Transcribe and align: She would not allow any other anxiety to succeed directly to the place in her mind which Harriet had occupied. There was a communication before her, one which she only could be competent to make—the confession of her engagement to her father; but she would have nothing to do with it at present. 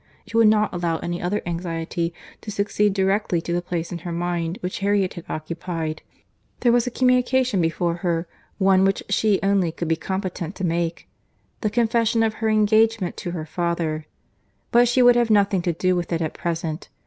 She 0.25 0.35
would 0.35 0.47
not 0.47 0.73
allow 0.73 0.97
any 0.97 1.21
other 1.21 1.43
anxiety 1.45 2.11
to 2.41 2.49
succeed 2.49 2.91
directly 2.91 3.39
to 3.41 3.53
the 3.53 3.61
place 3.61 3.91
in 3.91 3.99
her 3.99 4.11
mind 4.11 4.57
which 4.61 4.79
Harriet 4.79 5.13
had 5.13 5.25
occupied. 5.29 6.01
There 6.61 6.71
was 6.71 6.87
a 6.87 6.89
communication 6.89 7.61
before 7.61 7.97
her, 7.97 8.27
one 8.57 8.83
which 8.83 9.03
she 9.09 9.39
only 9.43 9.71
could 9.71 9.87
be 9.87 9.95
competent 9.95 10.55
to 10.55 10.63
make—the 10.63 11.69
confession 11.69 12.23
of 12.23 12.33
her 12.41 12.49
engagement 12.49 13.15
to 13.17 13.29
her 13.29 13.45
father; 13.45 14.07
but 14.71 14.87
she 14.87 15.03
would 15.03 15.15
have 15.15 15.29
nothing 15.29 15.61
to 15.61 15.71
do 15.73 15.95
with 15.95 16.11
it 16.11 16.19
at 16.23 16.33
present. 16.33 16.89